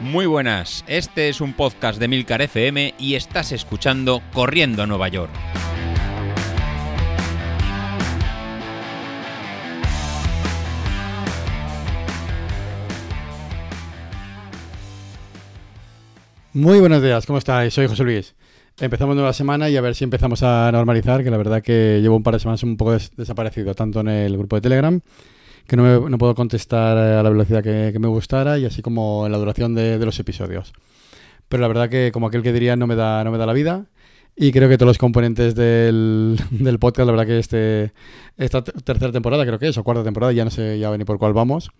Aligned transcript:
Muy 0.00 0.24
buenas, 0.26 0.82
este 0.86 1.28
es 1.28 1.40
un 1.40 1.52
podcast 1.52 1.98
de 2.00 2.08
Milcar 2.08 2.40
FM 2.40 2.94
y 2.98 3.14
estás 3.16 3.52
escuchando 3.52 4.22
Corriendo 4.32 4.82
a 4.82 4.86
Nueva 4.86 5.08
York. 5.08 5.30
Muy 16.52 16.80
buenos 16.80 17.02
días, 17.02 17.26
¿cómo 17.26 17.38
estáis? 17.38 17.72
Soy 17.72 17.86
José 17.86 18.02
Luis. 18.04 18.34
Empezamos 18.80 19.14
nueva 19.14 19.32
semana 19.32 19.68
y 19.68 19.76
a 19.76 19.80
ver 19.80 19.94
si 19.94 20.04
empezamos 20.04 20.42
a 20.42 20.70
normalizar, 20.72 21.22
que 21.22 21.30
la 21.30 21.36
verdad 21.36 21.62
que 21.62 22.00
llevo 22.02 22.16
un 22.16 22.22
par 22.22 22.34
de 22.34 22.40
semanas 22.40 22.62
un 22.62 22.76
poco 22.76 22.92
des- 22.92 23.14
desaparecido, 23.16 23.74
tanto 23.74 24.00
en 24.00 24.08
el 24.08 24.36
grupo 24.36 24.56
de 24.56 24.62
Telegram, 24.62 25.00
que 25.70 25.76
no, 25.76 25.84
me- 25.84 26.10
no 26.10 26.18
puedo 26.18 26.34
contestar 26.34 26.98
a 26.98 27.22
la 27.22 27.30
velocidad 27.30 27.62
que, 27.62 27.90
que 27.92 27.98
me 27.98 28.08
gustara, 28.08 28.58
y 28.58 28.64
así 28.66 28.82
como 28.82 29.24
en 29.24 29.32
la 29.32 29.38
duración 29.38 29.74
de, 29.74 29.98
de 29.98 30.04
los 30.04 30.18
episodios. 30.18 30.72
Pero 31.48 31.60
la 31.62 31.68
verdad 31.68 31.88
que, 31.88 32.10
como 32.12 32.26
aquel 32.26 32.42
que 32.42 32.52
diría, 32.52 32.76
no 32.76 32.86
me 32.86 32.96
da, 32.96 33.22
no 33.24 33.30
me 33.30 33.38
da 33.38 33.46
la 33.46 33.52
vida. 33.52 33.86
Y 34.36 34.52
creo 34.52 34.68
que 34.68 34.78
todos 34.78 34.86
los 34.88 34.98
componentes 34.98 35.54
del, 35.54 36.38
del 36.50 36.78
podcast, 36.78 37.06
la 37.06 37.12
verdad 37.12 37.26
que 37.26 37.38
este, 37.38 37.92
esta 38.36 38.62
te- 38.64 38.72
tercera 38.72 39.12
temporada, 39.12 39.44
creo 39.44 39.58
que 39.58 39.68
es, 39.68 39.76
o 39.76 39.84
cuarta 39.84 40.02
temporada, 40.04 40.32
ya 40.32 40.44
no 40.44 40.50
sé 40.50 40.78
ya 40.78 40.96
ni 40.96 41.04
por 41.04 41.18
cuál 41.18 41.32
vamos, 41.34 41.70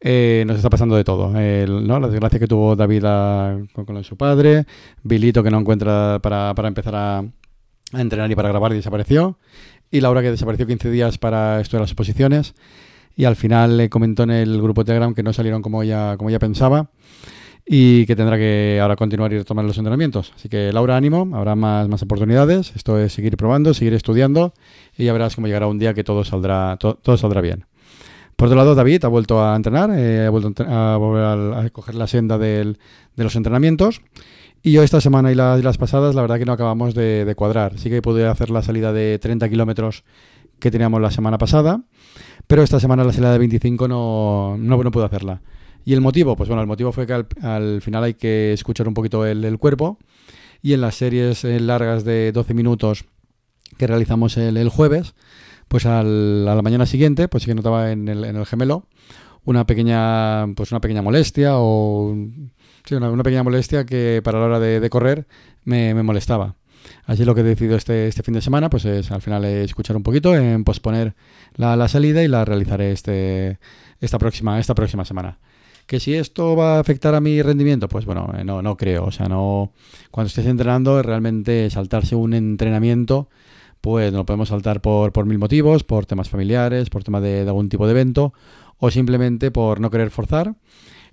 eh, 0.00 0.44
nos 0.46 0.56
está 0.56 0.70
pasando 0.70 0.96
de 0.96 1.04
todo. 1.04 1.36
El- 1.38 1.86
¿no? 1.86 2.00
La 2.00 2.08
desgracia 2.08 2.38
que 2.38 2.46
tuvo 2.46 2.76
David 2.76 3.04
a- 3.06 3.58
con, 3.72 3.84
con 3.84 4.02
su 4.04 4.16
padre, 4.16 4.64
Bilito 5.02 5.42
que 5.42 5.50
no 5.50 5.58
encuentra 5.58 6.18
para, 6.22 6.54
para 6.54 6.68
empezar 6.68 6.94
a, 6.94 7.18
a 7.18 8.00
entrenar 8.00 8.30
y 8.30 8.34
para 8.36 8.48
grabar 8.48 8.72
y 8.72 8.76
desapareció, 8.76 9.38
y 9.90 10.00
Laura 10.00 10.22
que 10.22 10.30
desapareció 10.30 10.66
15 10.66 10.90
días 10.90 11.18
para 11.18 11.60
esto 11.60 11.76
de 11.76 11.82
las 11.82 11.92
oposiciones, 11.92 12.54
y 13.18 13.24
al 13.24 13.34
final 13.36 13.76
le 13.76 13.90
comentó 13.90 14.22
en 14.22 14.30
el 14.30 14.62
grupo 14.62 14.84
Telegram 14.84 15.12
que 15.12 15.22
no 15.24 15.32
salieron 15.34 15.60
como 15.60 15.82
ella, 15.82 16.16
como 16.16 16.30
ella 16.30 16.38
pensaba, 16.38 16.88
y 17.66 18.06
que 18.06 18.14
tendrá 18.16 18.38
que 18.38 18.78
ahora 18.80 18.94
continuar 18.96 19.32
y 19.32 19.38
retomar 19.38 19.64
los 19.64 19.76
entrenamientos. 19.76 20.32
Así 20.36 20.48
que 20.48 20.72
Laura, 20.72 20.96
ánimo, 20.96 21.28
habrá 21.34 21.54
más, 21.56 21.88
más 21.88 22.00
oportunidades, 22.02 22.72
esto 22.76 22.98
es 22.98 23.12
seguir 23.12 23.36
probando, 23.36 23.74
seguir 23.74 23.92
estudiando, 23.94 24.54
y 24.96 25.04
ya 25.04 25.12
verás 25.12 25.34
cómo 25.34 25.48
llegará 25.48 25.66
un 25.66 25.78
día 25.78 25.92
que 25.94 26.04
todo 26.04 26.24
saldrá, 26.24 26.76
to- 26.78 26.94
todo 27.02 27.16
saldrá 27.16 27.40
bien. 27.40 27.66
Por 28.36 28.46
otro 28.46 28.56
lado, 28.56 28.76
David 28.76 29.04
ha 29.04 29.08
vuelto 29.08 29.42
a 29.44 29.56
entrenar, 29.56 29.90
eh, 29.92 30.26
ha 30.26 30.30
vuelto 30.30 30.64
a, 30.64 30.96
volver 30.96 31.24
a, 31.24 31.68
coger 31.70 31.96
la 31.96 32.06
senda 32.06 32.38
del- 32.38 32.78
de 33.16 33.24
los 33.24 33.34
entrenamientos. 33.34 34.00
Y 34.62 34.70
yo 34.72 34.84
esta 34.84 35.00
semana 35.00 35.30
y 35.30 35.34
y 35.34 35.62
las 35.62 35.76
pasadas, 35.76 36.14
la 36.14 36.22
verdad 36.22 36.38
que 36.38 36.44
no 36.44 36.52
acabamos 36.52 36.94
de, 36.94 37.24
de 37.24 37.34
cuadrar. 37.34 37.78
Sí 37.78 37.90
que 37.90 38.00
pude 38.00 38.26
hacer 38.28 38.50
la 38.50 38.62
salida 38.62 38.92
de 38.92 39.18
30 39.18 39.48
kilómetros 39.48 40.04
que 40.60 40.70
teníamos 40.70 41.00
la 41.00 41.10
semana 41.10 41.36
pasada, 41.38 41.82
pero 42.48 42.62
esta 42.62 42.80
semana 42.80 43.04
la 43.04 43.12
salida 43.12 43.32
de 43.32 43.38
25 43.38 43.86
no, 43.86 44.56
no, 44.58 44.82
no 44.82 44.90
pude 44.90 45.04
hacerla. 45.04 45.42
¿Y 45.84 45.92
el 45.92 46.00
motivo? 46.00 46.34
Pues 46.34 46.48
bueno, 46.48 46.62
el 46.62 46.66
motivo 46.66 46.92
fue 46.92 47.06
que 47.06 47.12
al, 47.12 47.26
al 47.42 47.80
final 47.82 48.04
hay 48.04 48.14
que 48.14 48.52
escuchar 48.52 48.88
un 48.88 48.94
poquito 48.94 49.24
el, 49.24 49.58
cuerpo. 49.58 49.98
Y 50.60 50.72
en 50.72 50.80
las 50.80 50.96
series 50.96 51.44
eh, 51.44 51.60
largas 51.60 52.04
de 52.04 52.32
12 52.32 52.52
minutos 52.54 53.04
que 53.76 53.86
realizamos 53.86 54.36
el, 54.36 54.56
el 54.56 54.70
jueves, 54.70 55.14
pues 55.68 55.86
al- 55.86 56.48
a 56.48 56.54
la 56.54 56.62
mañana 56.62 56.86
siguiente, 56.86 57.28
pues 57.28 57.44
sí 57.44 57.48
que 57.48 57.54
notaba 57.54 57.92
en 57.92 58.08
el, 58.08 58.24
en 58.24 58.36
el 58.36 58.46
gemelo 58.46 58.86
una 59.44 59.66
pequeña, 59.66 60.46
pues 60.54 60.72
una 60.72 60.80
pequeña 60.80 61.00
molestia 61.00 61.52
o 61.54 62.14
sí, 62.84 62.94
una, 62.94 63.22
pequeña 63.22 63.42
molestia 63.42 63.86
que 63.86 64.20
para 64.24 64.40
la 64.40 64.46
hora 64.46 64.60
de, 64.60 64.90
correr 64.90 65.26
me 65.64 65.94
molestaba. 66.02 66.56
Así 67.04 67.24
lo 67.24 67.34
que 67.34 67.40
he 67.40 67.44
decidido 67.44 67.76
este, 67.76 68.08
este 68.08 68.22
fin 68.22 68.34
de 68.34 68.40
semana, 68.40 68.70
pues 68.70 68.84
es 68.84 69.10
al 69.10 69.22
final 69.22 69.44
escuchar 69.44 69.96
un 69.96 70.02
poquito, 70.02 70.34
en 70.34 70.64
posponer 70.64 71.14
la, 71.54 71.76
la 71.76 71.88
salida 71.88 72.22
y 72.22 72.28
la 72.28 72.44
realizaré 72.44 72.92
este, 72.92 73.58
esta, 74.00 74.18
próxima, 74.18 74.58
esta 74.58 74.74
próxima 74.74 75.04
semana. 75.04 75.38
Que 75.86 76.00
si 76.00 76.14
esto 76.14 76.54
va 76.54 76.76
a 76.76 76.80
afectar 76.80 77.14
a 77.14 77.20
mi 77.20 77.40
rendimiento, 77.40 77.88
pues 77.88 78.04
bueno, 78.04 78.30
eh, 78.36 78.44
no, 78.44 78.60
no 78.60 78.76
creo. 78.76 79.06
O 79.06 79.10
sea, 79.10 79.26
no. 79.26 79.72
Cuando 80.10 80.28
estés 80.28 80.44
entrenando, 80.44 81.02
realmente 81.02 81.70
saltarse 81.70 82.14
un 82.14 82.34
entrenamiento, 82.34 83.30
pues 83.80 84.12
no 84.12 84.18
lo 84.18 84.26
podemos 84.26 84.50
saltar 84.50 84.82
por, 84.82 85.12
por 85.12 85.24
mil 85.24 85.38
motivos, 85.38 85.84
por 85.84 86.04
temas 86.04 86.28
familiares, 86.28 86.90
por 86.90 87.04
tema 87.04 87.22
de, 87.22 87.44
de 87.44 87.48
algún 87.48 87.70
tipo 87.70 87.86
de 87.86 87.92
evento, 87.92 88.34
o 88.76 88.90
simplemente 88.90 89.50
por 89.50 89.80
no 89.80 89.90
querer 89.90 90.10
forzar 90.10 90.56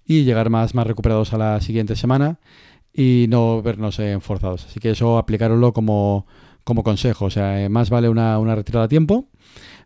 y 0.05 0.23
llegar 0.23 0.49
más, 0.49 0.75
más 0.75 0.85
recuperados 0.85 1.33
a 1.33 1.37
la 1.37 1.61
siguiente 1.61 1.95
semana 1.95 2.39
y 2.95 3.25
no 3.29 3.61
vernos 3.61 3.99
eh, 3.99 4.17
forzados. 4.21 4.65
Así 4.65 4.79
que 4.79 4.91
eso 4.91 5.17
aplicároslo 5.17 5.73
como, 5.73 6.25
como 6.63 6.83
consejo. 6.83 7.25
O 7.25 7.29
sea, 7.29 7.61
eh, 7.63 7.69
más 7.69 7.89
vale 7.89 8.07
una, 8.09 8.39
una 8.39 8.55
retirada 8.55 8.85
a 8.85 8.87
tiempo, 8.87 9.27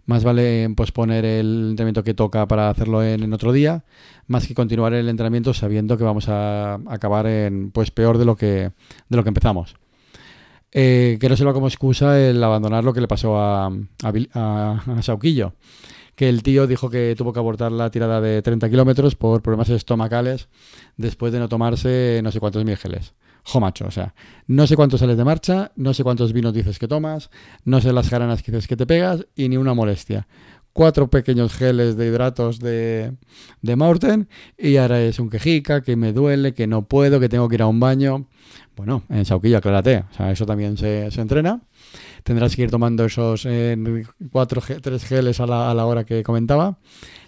más 0.06 0.24
vale 0.24 0.70
posponer 0.76 1.26
el 1.26 1.70
entrenamiento 1.72 2.04
que 2.04 2.14
toca 2.14 2.48
para 2.48 2.70
hacerlo 2.70 3.04
en, 3.04 3.32
otro 3.34 3.52
día, 3.52 3.84
más 4.28 4.48
que 4.48 4.54
continuar 4.54 4.94
el 4.94 5.10
entrenamiento 5.10 5.54
sabiendo 5.54 5.98
que 5.98 6.04
vamos 6.04 6.30
a 6.30 6.76
acabar 6.88 7.26
en 7.28 7.72
pues 7.72 7.92
peor 7.92 8.18
de 8.18 8.26
lo 8.26 8.36
que, 8.36 8.72
de 9.10 9.18
lo 9.18 9.24
que 9.24 9.30
empezamos. 9.30 9.76
Eh, 10.72 11.18
que 11.20 11.30
no 11.30 11.36
sirva 11.36 11.54
como 11.54 11.68
excusa 11.68 12.20
el 12.20 12.44
abandonar 12.44 12.84
lo 12.84 12.94
que 12.94 13.02
le 13.02 13.08
pasó 13.08 13.40
a, 13.40 13.66
a, 13.68 14.14
a- 14.34 14.84
a 14.98 15.02
Sauquillo. 15.02 15.54
Que 16.20 16.28
el 16.28 16.44
tío 16.44 16.68
dijo 16.68 16.90
que 16.90 17.16
tuvo 17.18 17.32
que 17.32 17.40
abortar 17.40 17.72
la 17.72 17.92
tirada 17.92 18.20
de 18.20 18.42
30 18.42 18.70
kilómetros 18.70 19.16
por 19.16 19.42
problemas 19.42 19.70
estomacales 19.70 20.50
después 20.98 21.32
de 21.32 21.40
no 21.40 21.48
tomarse 21.48 22.20
no 22.22 22.30
sé 22.30 22.42
cuántos 22.42 22.66
mil 22.66 22.76
geles. 22.76 23.14
Jo, 23.46 23.62
macho, 23.62 23.86
o 23.88 23.92
sea, 23.92 24.14
no 24.46 24.68
sé 24.68 24.76
cuántos 24.76 25.00
sales 25.00 25.16
de 25.16 25.24
marcha, 25.24 25.72
no 25.78 25.94
sé 25.94 26.04
cuántos 26.04 26.34
vinos 26.34 26.54
dices 26.54 26.78
que 26.78 26.90
tomas, 26.90 27.30
no 27.64 27.80
sé 27.80 27.94
las 27.94 28.10
jaranas 28.10 28.44
que 28.44 28.52
dices 28.52 28.68
que 28.68 28.76
te 28.76 28.86
pegas 28.86 29.28
y 29.34 29.48
ni 29.48 29.56
una 29.56 29.74
molestia. 29.74 30.28
Cuatro 30.74 31.10
pequeños 31.10 31.54
geles 31.54 31.98
de 31.98 32.08
hidratos 32.08 32.60
de, 32.60 33.14
de 33.62 33.76
Maurten 33.76 34.30
y 34.58 34.78
ahora 34.78 35.02
es 35.02 35.20
un 35.20 35.30
quejica, 35.30 35.82
que 35.82 35.96
me 35.96 36.14
duele, 36.14 36.54
que 36.54 36.68
no 36.68 36.84
puedo, 36.84 37.20
que 37.20 37.28
tengo 37.28 37.50
que 37.50 37.56
ir 37.56 37.62
a 37.64 37.68
un 37.68 37.80
baño. 37.80 38.28
Bueno, 38.76 39.04
en 39.10 39.26
Sauquillo, 39.26 39.58
aclárate, 39.58 40.06
o 40.18 40.24
eso 40.26 40.46
también 40.46 40.78
se, 40.78 41.12
se 41.12 41.20
entrena. 41.20 41.62
Tendrás 42.24 42.56
que 42.56 42.62
ir 42.62 42.72
tomando 42.72 43.04
esos 43.04 43.46
eh, 43.46 43.76
cuatro, 44.32 44.62
tres 44.82 45.04
geles 45.04 45.40
a 45.42 45.48
la, 45.48 45.70
a 45.70 45.74
la 45.74 45.86
hora 45.86 46.06
que 46.06 46.24
comentaba. 46.24 46.78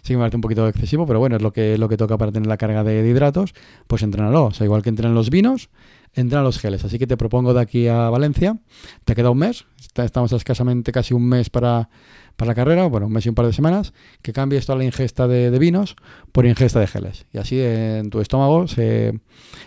Sí 0.01 0.13
que 0.13 0.17
me 0.17 0.21
parece 0.21 0.37
un 0.37 0.41
poquito 0.41 0.67
excesivo, 0.67 1.05
pero 1.05 1.19
bueno, 1.19 1.35
es 1.35 1.41
lo 1.41 1.51
que, 1.51 1.77
lo 1.77 1.89
que 1.89 1.97
toca 1.97 2.17
para 2.17 2.31
tener 2.31 2.47
la 2.47 2.57
carga 2.57 2.83
de, 2.83 3.03
de 3.03 3.09
hidratos. 3.09 3.53
Pues 3.87 4.01
entrénalo. 4.01 4.45
O 4.45 4.51
sea, 4.51 4.65
igual 4.65 4.81
que 4.81 4.89
entrenan 4.89 5.13
los 5.13 5.29
vinos, 5.29 5.69
entrenan 6.13 6.43
los 6.43 6.59
geles. 6.59 6.83
Así 6.85 6.99
que 6.99 7.07
te 7.07 7.17
propongo 7.17 7.53
de 7.53 7.61
aquí 7.61 7.87
a 7.87 8.09
Valencia. 8.09 8.57
Te 9.05 9.15
queda 9.15 9.29
un 9.29 9.37
mes. 9.39 9.65
Estamos 9.95 10.31
a 10.33 10.35
escasamente 10.35 10.91
casi 10.91 11.13
un 11.13 11.27
mes 11.27 11.49
para, 11.49 11.89
para 12.35 12.49
la 12.51 12.55
carrera. 12.55 12.85
Bueno, 12.87 13.07
un 13.07 13.13
mes 13.13 13.25
y 13.25 13.29
un 13.29 13.35
par 13.35 13.45
de 13.45 13.53
semanas. 13.53 13.93
Que 14.21 14.33
cambies 14.33 14.65
toda 14.65 14.77
la 14.77 14.85
ingesta 14.85 15.27
de, 15.27 15.57
vinos 15.59 15.95
por 16.31 16.45
ingesta 16.45 16.79
de 16.79 16.87
geles. 16.87 17.25
Y 17.33 17.37
así 17.37 17.59
en 17.59 18.09
tu 18.09 18.21
estómago 18.21 18.67
se, 18.67 19.19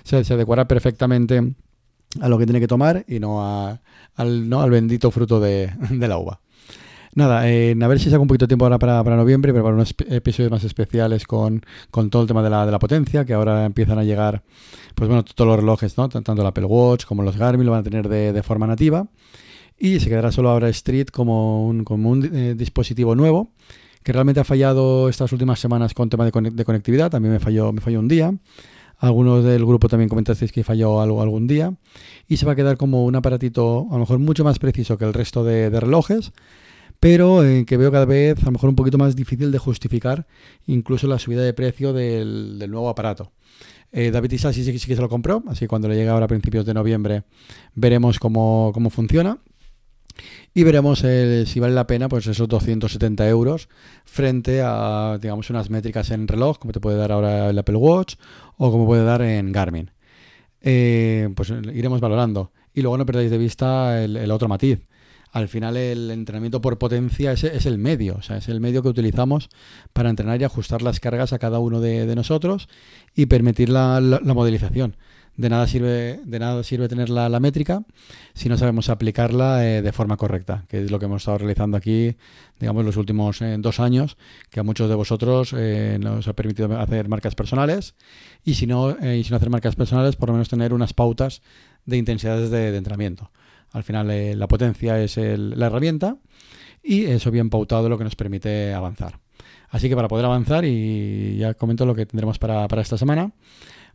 se, 0.04 0.16
adecuará 0.16 0.66
perfectamente 0.68 1.54
a 2.20 2.28
lo 2.28 2.38
que 2.38 2.46
tiene 2.46 2.60
que 2.60 2.68
tomar 2.68 3.04
y 3.08 3.18
no 3.20 3.42
a- 3.44 3.80
al, 4.14 4.48
¿no? 4.48 4.60
al 4.62 4.70
bendito 4.70 5.10
fruto 5.10 5.40
de 5.40 5.70
la 5.90 6.18
uva. 6.18 6.40
Nada, 7.16 7.48
eh, 7.48 7.76
a 7.80 7.86
ver 7.86 8.00
si 8.00 8.10
saco 8.10 8.22
un 8.22 8.28
poquito 8.28 8.46
de 8.46 8.48
tiempo 8.48 8.64
ahora 8.64 8.78
para, 8.78 9.02
para 9.04 9.16
noviembre, 9.16 9.52
pero 9.52 9.62
para 9.62 9.76
unos 9.76 9.94
episodios 10.08 10.50
más 10.50 10.64
especiales 10.64 11.26
con, 11.26 11.64
con 11.92 12.10
todo 12.10 12.22
el 12.22 12.28
tema 12.28 12.42
de 12.42 12.50
la, 12.50 12.66
de 12.66 12.72
la 12.72 12.80
potencia, 12.80 13.24
que 13.24 13.34
ahora 13.34 13.64
empiezan 13.64 13.98
a 13.98 14.04
llegar, 14.04 14.42
pues 14.96 15.08
bueno, 15.08 15.24
todos 15.24 15.46
los 15.46 15.60
relojes, 15.60 15.96
¿no? 15.96 16.08
Tanto 16.08 16.32
el 16.32 16.46
Apple 16.46 16.64
Watch 16.64 17.04
como 17.04 17.22
los 17.22 17.36
Garmin 17.36 17.66
lo 17.66 17.72
van 17.72 17.80
a 17.80 17.84
tener 17.84 18.08
de, 18.08 18.32
de 18.32 18.42
forma 18.42 18.66
nativa. 18.66 19.06
Y 19.78 20.00
se 20.00 20.08
quedará 20.08 20.32
solo 20.32 20.50
ahora 20.50 20.68
Street 20.70 21.06
como 21.12 21.66
un, 21.66 21.84
como 21.84 22.10
un 22.10 22.24
eh, 22.34 22.54
dispositivo 22.56 23.14
nuevo, 23.14 23.50
que 24.02 24.12
realmente 24.12 24.40
ha 24.40 24.44
fallado 24.44 25.08
estas 25.08 25.32
últimas 25.32 25.60
semanas 25.60 25.94
con 25.94 26.10
tema 26.10 26.24
de, 26.24 26.32
conec- 26.32 26.52
de 26.52 26.64
conectividad. 26.64 27.10
También 27.10 27.32
me 27.32 27.40
falló, 27.40 27.72
me 27.72 27.80
falló 27.80 28.00
un 28.00 28.08
día. 28.08 28.34
Algunos 28.98 29.44
del 29.44 29.64
grupo 29.64 29.88
también 29.88 30.08
comentasteis 30.08 30.52
que 30.52 30.62
falló 30.64 31.00
algo 31.00 31.22
algún 31.22 31.46
día. 31.46 31.74
Y 32.28 32.36
se 32.38 32.46
va 32.46 32.52
a 32.52 32.56
quedar 32.56 32.76
como 32.76 33.04
un 33.04 33.16
aparatito 33.16 33.86
a 33.90 33.94
lo 33.94 34.00
mejor 34.00 34.18
mucho 34.18 34.44
más 34.44 34.58
preciso 34.58 34.98
que 34.98 35.04
el 35.04 35.14
resto 35.14 35.42
de, 35.44 35.70
de 35.70 35.80
relojes, 35.80 36.32
pero 37.04 37.44
eh, 37.44 37.66
que 37.66 37.76
veo 37.76 37.92
cada 37.92 38.06
vez 38.06 38.40
a 38.40 38.46
lo 38.46 38.52
mejor 38.52 38.70
un 38.70 38.76
poquito 38.76 38.96
más 38.96 39.14
difícil 39.14 39.52
de 39.52 39.58
justificar 39.58 40.26
incluso 40.66 41.06
la 41.06 41.18
subida 41.18 41.42
de 41.42 41.52
precio 41.52 41.92
del, 41.92 42.58
nuevo 42.70 42.88
aparato. 42.88 43.30
Eh, 43.92 44.10
David 44.10 44.32
Isa 44.32 44.54
sí, 44.54 44.64
sí, 44.64 44.78
sí 44.78 44.86
que 44.86 44.96
se 44.96 45.02
lo 45.02 45.10
compró, 45.10 45.42
así 45.48 45.60
que 45.60 45.68
cuando 45.68 45.86
le 45.86 45.96
llegue 45.96 46.08
ahora 46.08 46.24
a 46.24 46.28
principios 46.28 46.64
de 46.64 46.72
noviembre 46.72 47.24
veremos 47.74 48.18
cómo, 48.18 48.70
cómo 48.72 48.88
funciona. 48.88 49.36
Y 50.54 50.62
veremos 50.62 51.00
si 51.00 51.60
vale 51.60 51.74
la 51.74 51.86
pena 51.86 52.08
pues 52.08 52.26
esos 52.26 52.48
270 52.48 53.28
euros 53.28 53.68
frente 54.06 54.62
a 54.64 55.18
digamos 55.20 55.50
unas 55.50 55.68
métricas 55.68 56.10
en 56.10 56.26
reloj, 56.26 56.58
como 56.58 56.72
te 56.72 56.80
puede 56.80 56.96
dar 56.96 57.12
ahora 57.12 57.50
el 57.50 57.58
Apple 57.58 57.76
Watch 57.76 58.14
o 58.56 58.70
como 58.70 58.86
puede 58.86 59.04
dar 59.04 59.20
en 59.20 59.52
Garmin. 59.52 59.90
Eh, 60.62 61.28
pues 61.36 61.50
iremos 61.50 62.00
valorando. 62.00 62.50
Y 62.72 62.80
luego 62.80 62.96
no 62.96 63.04
perdáis 63.04 63.30
de 63.30 63.36
vista 63.36 64.02
el 64.02 64.30
otro 64.30 64.48
matiz. 64.48 64.80
Al 65.34 65.48
final 65.48 65.76
el 65.76 66.12
entrenamiento 66.12 66.60
por 66.60 66.78
potencia 66.78 67.32
es, 67.32 67.42
el 67.66 67.76
medio, 67.78 68.14
o 68.18 68.22
sea, 68.22 68.36
es 68.36 68.48
el 68.48 68.60
medio 68.60 68.82
que 68.82 68.88
utilizamos 68.88 69.48
para 69.92 70.08
entrenar 70.08 70.40
y 70.40 70.44
ajustar 70.44 70.80
las 70.80 71.00
cargas 71.00 71.32
a 71.32 71.40
cada 71.40 71.58
uno 71.58 71.80
de, 71.80 72.06
de 72.06 72.14
nosotros 72.14 72.68
y 73.16 73.26
permitir 73.26 73.68
la, 73.68 74.00
la- 74.00 74.20
la 74.22 74.32
modelización. 74.34 74.94
de 75.36 75.48
nada 75.48 75.66
sirve, 75.66 76.20
de 76.24 76.38
nada 76.38 76.62
sirve 76.62 76.86
tener 76.88 77.10
la, 77.10 77.40
métrica 77.40 77.82
si 78.34 78.48
no 78.48 78.56
sabemos 78.56 78.88
aplicarla 78.88 79.66
eh, 79.66 79.82
de 79.82 79.90
forma 79.92 80.16
correcta, 80.16 80.64
que 80.68 80.84
es 80.84 80.92
lo 80.92 81.00
que 81.00 81.06
hemos 81.06 81.22
estado 81.22 81.38
realizando 81.38 81.76
aquí, 81.76 82.14
digamos, 82.60 82.84
los 82.84 82.96
últimos 82.96 83.42
eh, 83.42 83.56
dos 83.58 83.80
años, 83.80 84.16
que 84.50 84.60
a 84.60 84.62
muchos 84.62 84.88
de 84.88 84.94
vosotros 84.94 85.52
eh, 85.58 85.98
nos 86.00 86.28
ha 86.28 86.34
permitido 86.34 86.78
hacer 86.78 87.08
marcas 87.08 87.34
personales 87.34 87.96
y 88.44 88.54
si 88.54 88.68
no, 88.68 88.90
y 88.90 89.24
si 89.24 89.30
no 89.30 89.36
hacer 89.38 89.50
marcas 89.50 89.74
personales, 89.74 90.14
por 90.14 90.28
lo 90.28 90.34
menos 90.34 90.48
tener 90.48 90.72
unas 90.72 90.92
pautas 90.94 91.42
de 91.86 91.96
intensidades 91.96 92.50
de, 92.50 92.76
entrenamiento. 92.76 93.32
Al 93.74 93.84
final, 93.84 94.38
la 94.38 94.48
potencia 94.48 94.98
es 94.98 95.18
la 95.18 95.66
herramienta 95.66 96.16
y 96.82 97.04
eso 97.04 97.30
bien 97.30 97.50
pautado 97.50 97.90
lo 97.90 97.98
que 97.98 98.04
nos 98.04 98.16
permite 98.16 98.72
avanzar. 98.72 99.20
Así 99.68 99.88
que 99.90 99.96
para 99.96 100.08
poder 100.08 100.24
avanzar, 100.24 100.64
y 100.64 101.36
ya 101.36 101.52
comento 101.54 101.84
lo 101.84 101.94
que 101.94 102.06
tendremos 102.06 102.38
para, 102.38 102.66
para 102.68 102.80
esta 102.80 102.96
semana, 102.96 103.32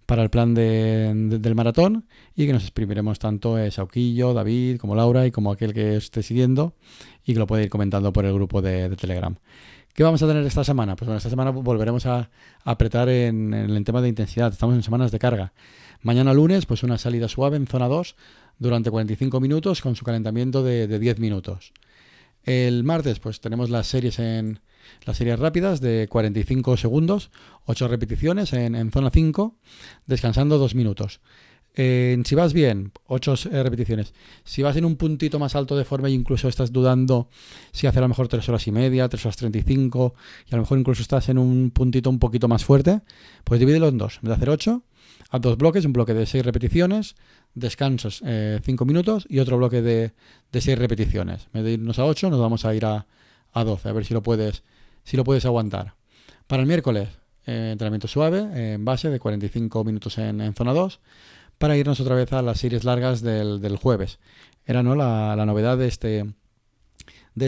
para 0.09 0.23
el 0.23 0.31
plan 0.31 0.55
del 0.55 1.55
maratón 1.55 2.07
y 2.35 2.47
que 2.47 2.51
nos 2.51 2.63
exprimiremos 2.63 3.19
tanto 3.19 3.59
eh, 3.59 3.69
Sauquillo, 3.69 4.33
David, 4.33 4.77
como 4.77 4.95
Laura 4.95 5.27
y 5.27 5.31
como 5.31 5.51
aquel 5.51 5.71
que 5.71 5.97
esté 5.97 6.23
siguiendo 6.23 6.73
y 7.23 7.33
que 7.33 7.39
lo 7.39 7.45
puede 7.45 7.65
ir 7.65 7.69
comentando 7.69 8.11
por 8.11 8.25
el 8.25 8.33
grupo 8.33 8.63
de, 8.63 8.89
Telegram. 8.95 9.35
¿Qué 9.99 10.03
vamos 10.03 10.23
a 10.23 10.27
tener 10.27 10.45
esta 10.45 10.63
semana? 10.63 10.95
Pues 10.95 11.07
bueno, 11.07 11.17
esta 11.17 11.29
semana 11.29 11.51
volveremos 11.51 12.05
a, 12.05 12.29
apretar 12.63 13.09
en, 13.09 13.53
el 13.53 13.83
tema 13.83 14.01
de 14.01 14.07
intensidad. 14.07 14.49
Estamos 14.49 14.73
en 14.75 14.81
semanas 14.81 15.11
de 15.11 15.19
carga. 15.19 15.51
Mañana 16.03 16.33
lunes, 16.33 16.65
pues 16.65 16.83
una 16.83 16.97
salida 16.97 17.27
suave 17.27 17.57
en 17.57 17.67
zona 17.67 17.89
2 17.89 18.15
durante 18.59 18.91
45 18.91 19.41
minutos 19.41 19.81
con 19.81 19.97
su 19.97 20.05
calentamiento 20.05 20.63
de, 20.63 20.87
de 20.87 20.99
10 20.99 21.19
minutos. 21.19 21.73
El 22.45 22.85
martes, 22.85 23.19
pues 23.19 23.41
tenemos 23.41 23.69
las 23.69 23.87
series 23.87 24.19
en, 24.19 24.61
las 25.05 25.17
series 25.17 25.37
rápidas 25.37 25.81
de 25.81 26.07
45 26.09 26.77
segundos, 26.77 27.29
8 27.65 27.87
repeticiones 27.87 28.53
en, 28.53 28.91
zona 28.91 29.09
5, 29.09 29.55
descansando 30.05 30.57
2 30.57 30.75
minutos. 30.75 31.19
Si 31.75 32.35
vas 32.35 32.53
bien, 32.53 32.91
8 33.07 33.35
eh, 33.51 33.63
repeticiones. 33.63 34.13
Si 34.43 34.61
vas 34.61 34.75
en 34.75 34.85
un 34.85 34.95
puntito 34.95 35.39
más 35.39 35.55
alto 35.55 35.77
de 35.77 35.85
forma 35.85 36.07
e 36.07 36.11
incluso 36.11 36.47
estás 36.47 36.71
dudando 36.71 37.29
si 37.71 37.87
hacer 37.87 37.99
a 37.99 38.01
lo 38.01 38.09
mejor 38.09 38.27
3 38.27 38.47
horas 38.49 38.67
y 38.67 38.71
media, 38.71 39.07
3 39.07 39.25
horas 39.25 39.37
35, 39.37 40.13
y 40.49 40.53
a 40.53 40.57
lo 40.57 40.63
mejor 40.63 40.79
incluso 40.79 41.01
estás 41.01 41.29
en 41.29 41.37
un 41.37 41.71
puntito 41.71 42.09
un 42.09 42.19
poquito 42.19 42.47
más 42.47 42.65
fuerte, 42.65 43.01
pues 43.43 43.59
divídelo 43.59 43.87
en 43.87 43.97
dos. 43.97 44.15
En 44.15 44.21
vez 44.23 44.29
de 44.29 44.35
hacer 44.35 44.49
8, 44.49 44.83
haz 45.29 45.41
dos 45.41 45.57
bloques, 45.57 45.85
un 45.85 45.93
bloque 45.93 46.13
de 46.13 46.25
6 46.25 46.43
repeticiones, 46.43 47.15
descansos 47.53 48.17
5 48.17 48.25
eh, 48.27 48.61
minutos 48.85 49.25
y 49.29 49.39
otro 49.39 49.57
bloque 49.57 49.81
de, 49.81 50.13
de 50.51 50.61
6 50.61 50.77
repeticiones. 50.77 51.47
En 51.47 51.51
vez 51.53 51.63
de 51.63 51.71
irnos 51.73 51.99
a 51.99 52.05
8, 52.05 52.29
nos 52.29 52.39
vamos 52.39 52.65
a 52.65 52.75
ir 52.75 52.85
a, 52.85 53.07
a 53.53 53.63
12, 53.63 53.89
a 53.89 53.93
ver 53.93 54.05
si 54.05 54.13
lo 54.13 54.21
puedes 54.21 54.63
si 55.03 55.17
lo 55.17 55.23
puedes 55.23 55.45
aguantar. 55.45 55.95
Para 56.45 56.61
el 56.61 56.67
miércoles, 56.67 57.09
eh, 57.45 57.69
entrenamiento 57.71 58.07
suave, 58.07 58.73
en 58.73 58.85
base 58.85 59.09
de 59.09 59.19
45 59.19 59.83
minutos 59.83 60.17
en, 60.19 60.53
zona 60.53 60.73
2, 60.73 60.99
para 61.59 61.77
irnos 61.77 61.99
otra 61.99 62.15
vez 62.15 62.33
a 62.33 62.41
las 62.41 62.59
series 62.59 62.83
largas 62.83 63.21
del, 63.21 63.77
jueves. 63.77 64.17
Era 64.65 64.81
¿no? 64.81 64.95
la, 64.95 65.35
novedad 65.45 65.77
de 65.77 65.87
este, 65.87 66.33
de, 67.35 67.47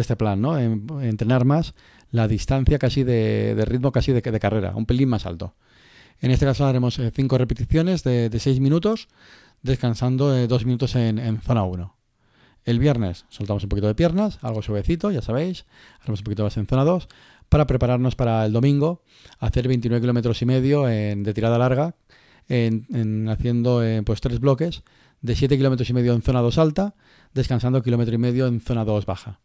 este 0.00 0.16
plan, 0.16 0.40
¿no? 0.40 0.58
entrenar 0.58 1.44
más 1.44 1.74
la 2.10 2.28
distancia 2.28 2.78
casi 2.78 3.04
de, 3.04 3.62
ritmo 3.66 3.92
casi 3.92 4.12
de, 4.12 4.22
carrera, 4.22 4.74
un 4.76 4.86
pelín 4.86 5.08
más 5.08 5.26
alto. 5.26 5.54
En 6.20 6.30
este 6.30 6.46
caso 6.46 6.64
haremos 6.66 7.00
5 7.12 7.34
eh, 7.34 7.38
repeticiones 7.38 8.04
de 8.04 8.30
6 8.38 8.60
minutos, 8.60 9.08
descansando 9.62 10.46
2 10.46 10.62
eh, 10.62 10.64
minutos 10.64 10.94
en, 10.94 11.18
en 11.18 11.40
zona 11.40 11.64
1. 11.64 11.96
El 12.64 12.78
viernes 12.78 13.24
soltamos 13.28 13.64
un 13.64 13.68
poquito 13.68 13.88
de 13.88 13.96
piernas, 13.96 14.38
algo 14.42 14.62
suavecito, 14.62 15.10
ya 15.10 15.20
sabéis. 15.20 15.66
Haremos 16.00 16.20
un 16.20 16.24
poquito 16.24 16.44
más 16.44 16.56
en 16.56 16.68
zona 16.68 16.84
2 16.84 17.08
para 17.48 17.66
prepararnos 17.66 18.14
para 18.14 18.46
el 18.46 18.52
domingo, 18.52 19.02
hacer 19.40 19.66
29 19.66 20.00
kilómetros 20.00 20.40
y 20.42 20.46
medio 20.46 20.84
de 20.84 21.32
tirada 21.34 21.58
larga, 21.58 21.96
en, 22.52 23.28
haciendo 23.28 23.82
eh, 23.82 24.02
pues 24.02 24.20
tres 24.20 24.40
bloques 24.40 24.82
de 25.20 25.34
7 25.34 25.56
kilómetros 25.56 25.88
y 25.88 25.92
medio 25.92 26.12
en 26.12 26.22
zona 26.22 26.40
2 26.40 26.58
alta, 26.58 26.94
descansando 27.32 27.82
kilómetro 27.82 28.14
y 28.14 28.18
medio 28.18 28.46
en 28.46 28.60
zona 28.60 28.84
2 28.84 29.06
baja. 29.06 29.40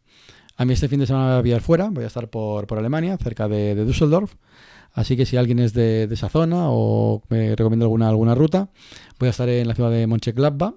A 0.56 0.64
mí 0.64 0.74
este 0.74 0.88
fin 0.88 1.00
de 1.00 1.06
semana 1.06 1.40
voy 1.40 1.52
a 1.52 1.56
ir 1.56 1.62
fuera, 1.62 1.88
voy 1.90 2.04
a 2.04 2.08
estar 2.08 2.28
por, 2.28 2.66
Alemania, 2.76 3.16
cerca 3.16 3.48
de, 3.48 3.74
Düsseldorf. 3.84 4.34
Así 4.92 5.16
que 5.16 5.24
si 5.24 5.36
alguien 5.36 5.60
es 5.60 5.72
de, 5.72 6.04
esa 6.10 6.28
zona 6.28 6.64
o 6.68 7.22
me 7.28 7.54
recomienda 7.54 7.84
alguna, 7.84 8.08
alguna 8.08 8.34
ruta, 8.34 8.68
voy 9.18 9.28
a 9.28 9.30
estar 9.30 9.48
en 9.48 9.68
la 9.68 9.74
ciudad 9.74 9.90
de 9.90 10.06
Mönchengladbach 10.06 10.74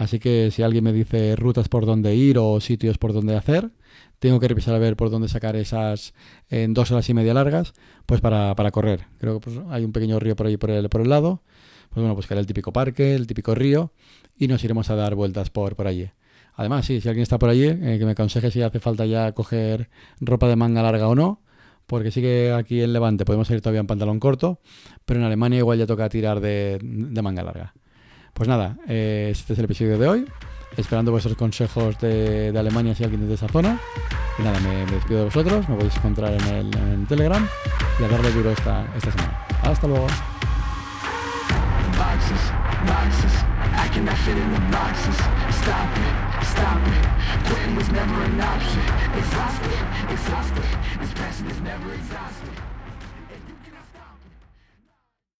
Así 0.00 0.18
que 0.18 0.50
si 0.50 0.62
alguien 0.62 0.82
me 0.82 0.94
dice 0.94 1.36
rutas 1.36 1.68
por 1.68 1.84
donde 1.84 2.16
ir 2.16 2.38
o 2.38 2.58
sitios 2.62 2.96
por 2.96 3.12
donde 3.12 3.36
hacer, 3.36 3.70
tengo 4.18 4.40
que 4.40 4.48
revisar 4.48 4.74
a 4.74 4.78
ver 4.78 4.96
por 4.96 5.10
dónde 5.10 5.28
sacar 5.28 5.56
esas 5.56 6.14
en 6.48 6.72
dos 6.72 6.90
horas 6.90 7.06
y 7.10 7.12
media 7.12 7.34
largas, 7.34 7.74
pues 8.06 8.22
para, 8.22 8.54
correr. 8.70 9.08
Creo 9.18 9.34
que 9.38 9.40
pues, 9.40 9.60
hay 9.68 9.84
un 9.84 9.92
pequeño 9.92 10.18
río 10.18 10.36
por 10.36 10.46
ahí 10.46 10.56
por 10.56 10.70
el, 10.70 10.88
por 10.88 11.02
el 11.02 11.10
lado. 11.10 11.42
Pues 11.90 12.00
bueno, 12.00 12.14
buscaré 12.14 12.40
el 12.40 12.46
típico 12.46 12.72
parque, 12.72 13.14
el 13.14 13.26
típico 13.26 13.54
río 13.54 13.92
y 14.38 14.48
nos 14.48 14.64
iremos 14.64 14.88
a 14.88 14.94
dar 14.94 15.14
vueltas 15.14 15.50
por, 15.50 15.76
por 15.76 15.86
allí. 15.86 16.08
Además, 16.54 16.86
sí, 16.86 17.02
si 17.02 17.08
alguien 17.08 17.24
está 17.24 17.38
por 17.38 17.50
allí, 17.50 17.66
eh, 17.66 17.96
que 17.98 18.06
me 18.06 18.12
aconseje 18.12 18.50
si 18.50 18.62
hace 18.62 18.80
falta 18.80 19.04
ya 19.04 19.32
coger 19.32 19.90
ropa 20.18 20.48
de 20.48 20.56
manga 20.56 20.80
larga 20.82 21.08
o 21.08 21.14
no, 21.14 21.42
porque 21.86 22.10
sí 22.10 22.22
que 22.22 22.52
aquí 22.52 22.80
en 22.80 22.94
Levante 22.94 23.26
podemos 23.26 23.50
ir 23.50 23.60
todavía 23.60 23.80
en 23.80 23.86
pantalón 23.86 24.18
corto, 24.18 24.60
pero 25.04 25.20
en 25.20 25.26
Alemania 25.26 25.58
igual 25.58 25.78
ya 25.78 25.86
toca 25.86 26.08
tirar 26.08 26.40
de 26.40 26.78
manga 27.22 27.42
larga. 27.42 27.74
Pues 28.34 28.48
nada, 28.48 28.76
eh, 28.88 29.28
este 29.30 29.52
es 29.52 29.58
el 29.58 29.66
episodio 29.66 29.98
de 29.98 30.08
hoy. 30.08 30.24
Esperando 30.76 31.10
vuestros 31.10 31.36
consejos 31.36 31.98
de, 32.00 32.54
Alemania 32.56 32.94
si 32.94 33.02
alguien 33.04 33.22
es 33.22 33.28
de 33.28 33.34
esa 33.34 33.48
zona. 33.48 33.78
Y 34.38 34.42
nada, 34.42 34.58
me, 34.60 34.86
despido 34.86 35.20
de 35.20 35.24
vosotros. 35.26 35.68
Me 35.68 35.76
podéis 35.76 35.96
encontrar 35.96 36.32
en 36.32 36.46
el 36.46 37.06
Telegram 37.06 37.46
y 38.00 38.04
a 38.04 38.08
darle 38.08 38.30
duro 38.32 38.50
esta, 38.50 38.86
esta 38.96 39.10
semana. 39.10 39.46
Hasta 39.62 39.86
luego. 39.86 40.06